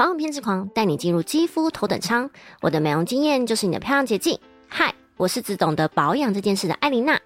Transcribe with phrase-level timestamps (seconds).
[0.00, 2.30] 保养偏执狂，带你进入肌肤头等舱。
[2.62, 4.38] 我的美容经验就是你的漂亮捷径。
[4.66, 7.20] 嗨，我是只懂得保养这件事的艾琳娜。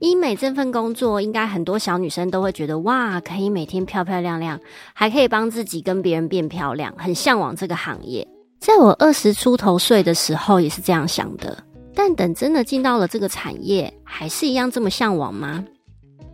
[0.00, 4.58] 医美这份工作，应该很多小女生都会觉得哇，可以每天漂漂亮亮，
[4.94, 8.26] 还可以帮自己跟别人变漂亮，很向往这个行业。
[8.58, 11.56] 在我二十出头岁的时候，也是这样想的。
[11.94, 15.64] 但等真的进到了这个产业，还是一样这么向往吗？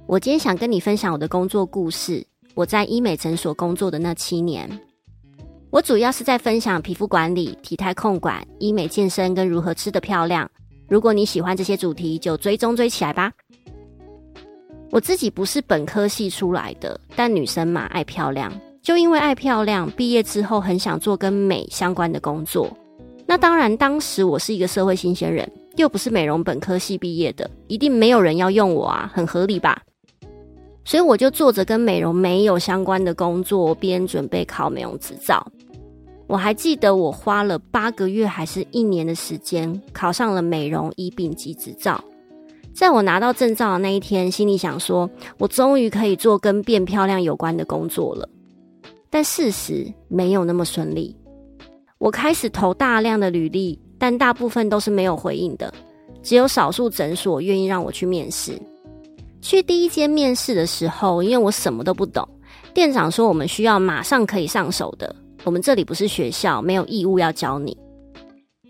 [0.07, 2.27] 我今天想跟你分享我的工作故事。
[2.55, 4.71] 我在医美诊所工作的那七年，
[5.71, 10.49] 我主要是在分享皮肤管理、体态控管、医美健身跟如何吃得漂亮。
[10.89, 13.33] 如果你喜欢这些主题，就追踪追起来吧。
[14.93, 22.71] 我自己不是本科系出来的，但女生嘛爱漂亮，就因为爱漂亮，毕业之后很想做跟美相关的工作。
[23.27, 29.83] 那当然，当时我是一个社会新鲜人，又不是美容本科系毕业的，一定没有人要用我啊，很合理吧？
[30.85, 35.47] 所以我就做着跟美容没有相关的工作，边准备考美容执照。
[36.27, 42.03] 我还记得我花了八个月还是一年的时间，考上了美容医丙级执照。
[42.75, 48.29] 在我拿到证照的那一天，心里想说，我终于可以做跟变漂亮有关的工作了。
[49.11, 51.17] 但事实没有那么顺利。
[51.99, 55.73] 我开始投大量的履历，但大部分都是没有回应的，
[56.23, 58.61] 只有少数诊所愿意让我去面试。
[59.45, 62.27] 去第一间面试的时候，因为我什么都不懂，
[62.73, 65.15] 店长说我们需要马上可以上手的。
[65.45, 67.77] 我们这里不是学校，没有义务要教你。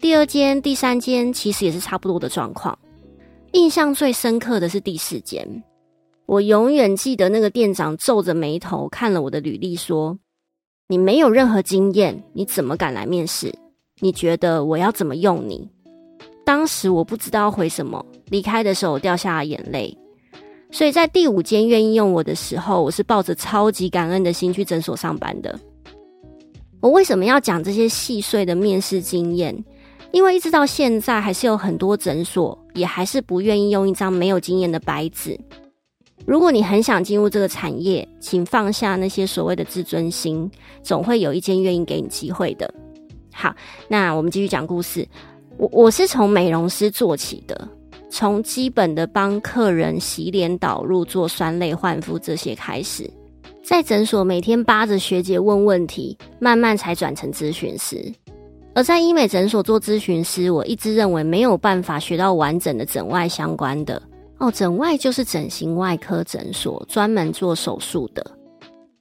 [0.01, 2.77] 第二间、第三间其实也是差不多的状况。
[3.53, 5.63] 印象最深刻的是第四间，
[6.27, 10.19] 我永远记得那个店长皱着眉头看了我的履历，说
[10.89, 13.55] ：“你没有任何经验，你怎么敢来面试？
[14.01, 15.71] 你觉得我要怎么用你？”
[16.45, 19.97] 当时我不知道回什么，离开的时候掉下了眼泪。
[20.75, 25.57] 所以在第五间愿意用我的时候，我是抱着超级感恩的心去诊所上班的。
[26.81, 29.57] 我为什么要讲这些细碎的面试经验？
[30.11, 35.39] 因为一直到现在，还是有很多诊所也还是不愿意用一张没有经验的白纸。
[36.27, 40.51] 如果你很想进入这个产业，请放下那些所谓的自尊心，
[40.83, 42.69] 总会有一间愿意给你机会的。
[43.33, 43.55] 好，
[43.87, 45.07] 那我们继续讲故事。
[45.57, 47.69] 我我是从美容师做起的。
[48.15, 53.11] 从基本的帮客人洗脸、导入、做酸类焕肤这些开始，
[53.61, 58.15] 在诊所每天扒着学姐问问题，慢慢才转成咨询师。
[58.73, 64.01] 而在医美诊所做咨询师，我一直认为没有办法学到完整的整外相关的
[64.39, 64.49] 哦。
[64.49, 68.25] 整外就是整形外科诊所，专门做手术的。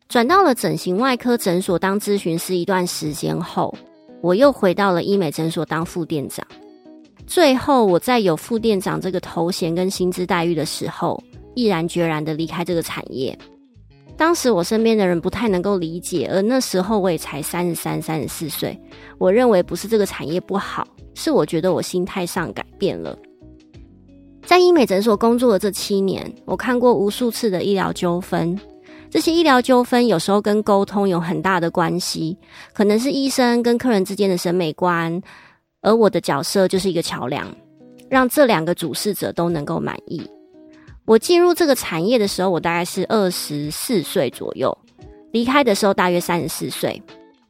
[0.10, 3.76] 转到了整形外科诊所当咨询师一段时间后，
[4.24, 6.44] 我又回到了医美诊所当副店长。
[7.34, 11.20] 最后，我在有副店长这个头衔跟薪资待遇的时候，
[11.56, 13.36] 毅然决然的离开这个产业。
[14.16, 18.80] 当时我身边的人不太能够理解，而那时候我也才三十三、三十四岁。
[19.18, 23.18] 我认为不是这个产业不好，是我觉得我心态上改变了。
[24.46, 28.56] 在医美诊所工作的这七年，我看过无数次的医疗纠纷。
[29.10, 32.38] 这些医疗纠纷有时候跟沟通有很大的关系，
[32.74, 35.20] 可能是医生跟客人之间的审美观。
[35.84, 37.48] 而我的角色就是一个桥梁，
[38.10, 40.28] 让这两个主事者都能够满意。
[41.06, 44.76] 我进入这个产业的时候，我大概是二十四岁左右，
[45.32, 47.00] 离开的时候大约三十四岁。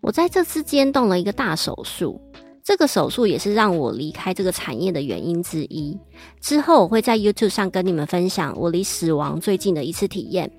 [0.02, 2.20] 我在这之间动了一个大手术，
[2.64, 5.98] 这个手术也是让我离开这个产业的原因之一。
[6.42, 10.52] 之后我会在 YouTube 上跟你们分享我离死亡最近的一次体验。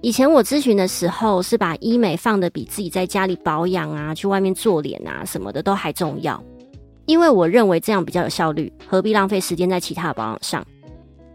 [0.00, 6.40] 以前我咨询的时候，是把医美放的比自己在家里保养啊、去外面做脸啊什么的都还重要。
[7.06, 10.66] 因为我认为这样比较有效率，何必浪费时间在其他的保养上？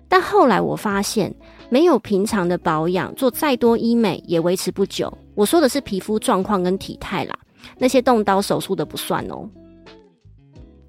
[0.07, 1.33] 但后来我发现，
[1.69, 5.11] 没有平常的保养，做再多医美也维持不久。
[5.33, 7.39] 我说的是皮肤状况跟体态啦，
[7.77, 9.49] 那些动刀手术的不算哦。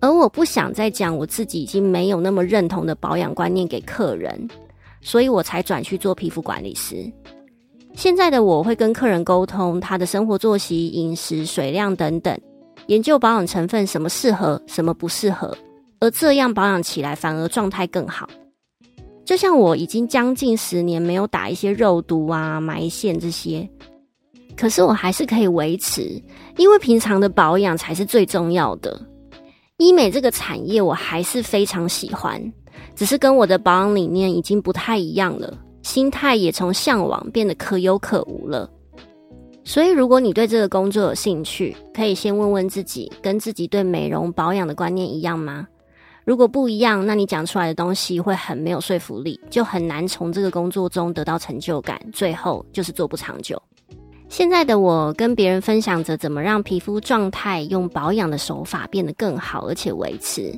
[0.01, 4.49] 而我不想再讲我自己已经没有那么认同的保养观念给客人，
[5.01, 7.09] 所以我才转去做皮肤管理师。
[7.95, 12.37] 现在的我会跟客人沟通他的生活作息、饮食、水量等等。
[12.87, 15.57] 研究保养成分，什么适合，什么不适合，
[16.01, 18.29] 而这样保养起来反而状态更好。
[19.25, 23.69] 就像我已经将近十年没有打一些肉毒啊、埋线这些，
[24.57, 26.21] 可是我还是可以维持，
[26.57, 29.01] 因为平常的保养才是最重要的。
[29.79, 32.53] 医美这个产业我还是非常喜欢，
[32.97, 38.69] 只是跟我的保养理念已经不太一样了，心态也从向往变得可有可无了。
[39.65, 45.67] 所以，如果你对这个工作有兴趣，可以先问问自己，跟自己对美容保养的观念一样吗？
[46.25, 53.61] 如果不一样，那你讲出来的东西会很没有说服力，就很难从这个工作中得到成就感，最后就是做不长久。
[54.29, 60.53] 现在的我跟别人分享着怎么让皮肤状态用保养的手法变得更好，而且维持。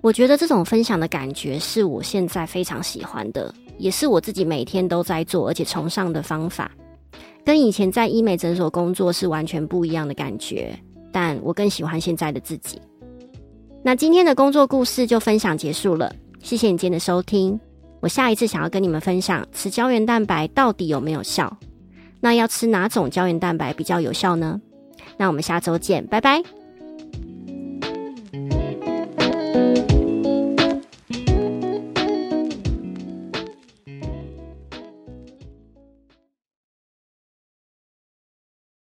[0.00, 6.70] 我觉得这种分享的感觉是我现在非常喜欢的，也是我自己每天都在做而且崇尚的方法。
[7.46, 10.76] 跟以前在医美诊所工作是完全不一样的感觉，
[11.12, 12.80] 但我更喜欢现在的自己。
[13.84, 16.12] 那今天的工作故事就分享结束了，
[16.42, 17.58] 谢谢你今天的收听。
[18.00, 21.56] 我下一次想要跟你们分享吃胶原蛋白到底有没有效，
[22.20, 24.60] 那要吃哪种胶原蛋白比较有效呢？
[25.16, 26.42] 那我们下周见，拜拜。